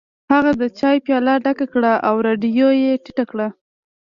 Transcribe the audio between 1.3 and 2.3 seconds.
ډکه کړه او